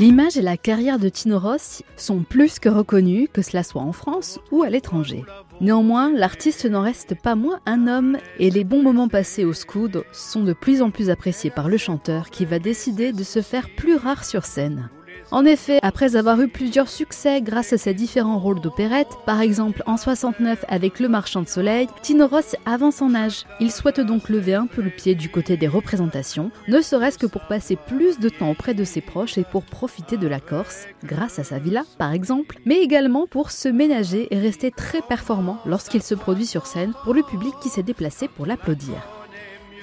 [0.00, 3.92] L'image et la carrière de Tino Rossi sont plus que reconnues, que cela soit en
[3.92, 5.26] France ou à l'étranger.
[5.60, 10.04] Néanmoins, l'artiste n'en reste pas moins un homme et les bons moments passés au Scoud
[10.10, 13.68] sont de plus en plus appréciés par le chanteur qui va décider de se faire
[13.76, 14.88] plus rare sur scène.
[15.30, 19.82] En effet, après avoir eu plusieurs succès grâce à ses différents rôles d'opérette, par exemple
[19.86, 23.44] en 69 avec Le Marchand de Soleil, Tino Ross avance en âge.
[23.60, 27.26] Il souhaite donc lever un peu le pied du côté des représentations, ne serait-ce que
[27.26, 30.86] pour passer plus de temps auprès de ses proches et pour profiter de la Corse,
[31.04, 35.58] grâce à sa villa par exemple, mais également pour se ménager et rester très performant
[35.66, 39.19] lorsqu'il se produit sur scène pour le public qui s'est déplacé pour l'applaudir.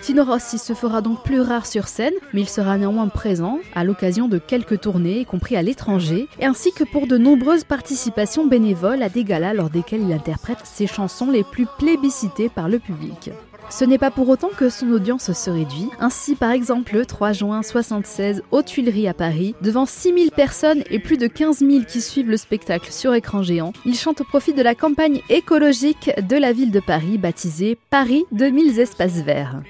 [0.01, 3.83] Tino Rossi se fera donc plus rare sur scène, mais il sera néanmoins présent à
[3.83, 9.01] l'occasion de quelques tournées, y compris à l'étranger, ainsi que pour de nombreuses participations bénévoles
[9.01, 13.31] à des galas lors desquels il interprète ses chansons les plus plébiscitées par le public.
[13.69, 15.89] Ce n'est pas pour autant que son audience se réduit.
[15.99, 20.99] Ainsi, par exemple, le 3 juin 76 aux Tuileries à Paris, devant 6000 personnes et
[20.99, 24.53] plus de 15 000 qui suivent le spectacle sur écran géant, il chante au profit
[24.53, 29.61] de la campagne écologique de la ville de Paris baptisée Paris 2000 espaces verts.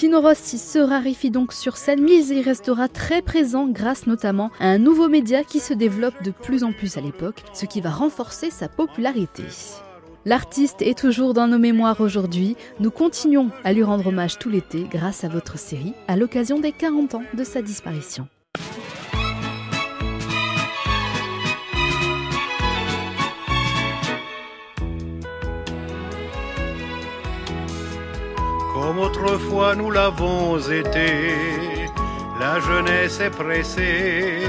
[0.00, 4.66] Tino Rossi se raréfie donc sur scène, mais il restera très présent grâce notamment à
[4.66, 7.90] un nouveau média qui se développe de plus en plus à l'époque, ce qui va
[7.90, 9.42] renforcer sa popularité.
[10.24, 12.56] L'artiste est toujours dans nos mémoires aujourd'hui.
[12.78, 16.72] Nous continuons à lui rendre hommage tout l'été grâce à votre série à l'occasion des
[16.72, 18.26] 40 ans de sa disparition.
[28.80, 31.34] Comme autrefois nous l'avons été,
[32.40, 34.40] la jeunesse est pressée.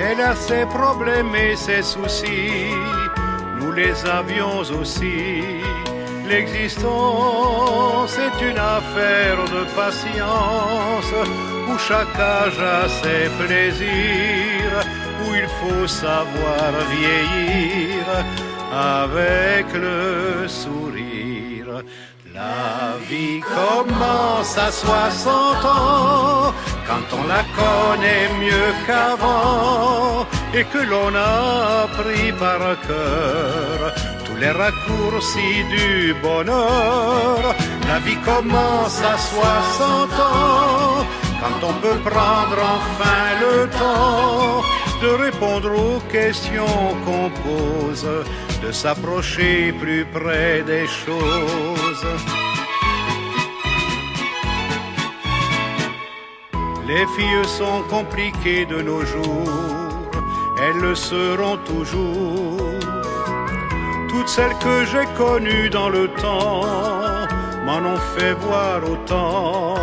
[0.00, 2.74] Elle a ses problèmes et ses soucis,
[3.60, 5.62] nous les avions aussi.
[6.28, 11.12] L'existence est une affaire de patience,
[11.68, 14.78] où chaque âge a ses plaisirs,
[15.24, 18.04] où il faut savoir vieillir
[18.72, 21.82] avec le sourire.
[22.34, 26.54] La vie commence à 60 ans,
[26.86, 33.92] quand on la connaît mieux qu'avant, et que l'on a appris par cœur
[34.24, 37.54] tous les raccourcis du bonheur.
[37.86, 41.04] La vie commence à 60 ans,
[41.40, 44.62] quand on peut prendre enfin le temps
[45.02, 48.06] de répondre aux questions qu'on pose,
[48.62, 52.06] de s'approcher plus près des choses.
[56.86, 60.10] Les filles sont compliquées de nos jours,
[60.62, 62.58] elles le seront toujours.
[64.10, 66.62] Toutes celles que j'ai connues dans le temps
[67.64, 69.74] m'en ont fait voir autant.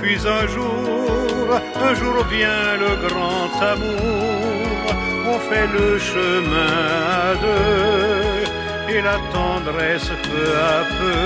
[0.00, 4.53] Puis un jour, un jour vient le grand amour,
[5.26, 6.74] on fait le chemin
[7.28, 11.24] à deux, et la tendresse peu à peu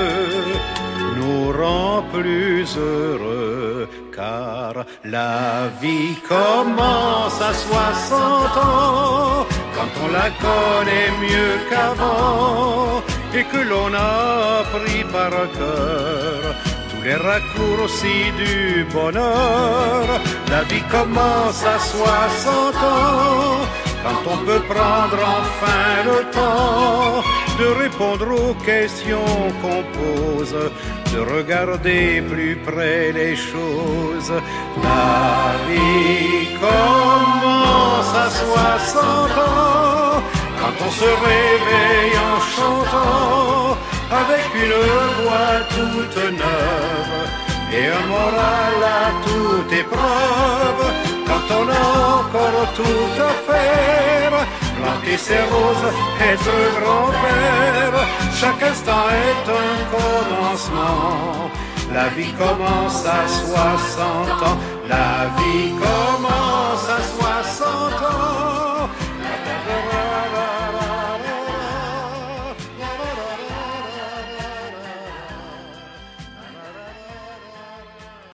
[1.16, 11.12] nous rend plus heureux, car la vie commence à 60 ans, quand on la connaît
[11.20, 13.02] mieux qu'avant,
[13.34, 16.54] et que l'on a appris par cœur
[16.90, 20.04] tous les raccourcis du bonheur.
[20.50, 23.60] La vie commence à 60 ans,
[24.08, 27.22] quand on peut prendre enfin le temps
[27.58, 30.56] de répondre aux questions qu'on pose,
[31.12, 34.32] de regarder plus près les choses.
[34.82, 39.04] La vie commence à 60
[39.48, 40.22] ans,
[40.60, 43.76] quand on se réveille en chantant
[44.22, 44.78] avec une
[45.18, 47.24] voix toute neuve
[47.76, 50.77] et un moral à toute épreuve.
[51.48, 59.50] Quand on a encore tout à faire, planter ses roses, être grand-père, chaque instant est
[59.50, 61.50] un commencement.
[61.92, 64.58] La vie commence à 60 ans,
[64.88, 68.57] la vie commence à 60 ans.